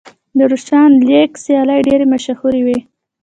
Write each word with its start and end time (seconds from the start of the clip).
د 0.37 0.39
روشن 0.51 0.89
لیګ 1.07 1.31
سیالۍ 1.43 1.79
ډېرې 1.87 2.05
مشهورې 2.13 2.61
وې. 2.65 2.79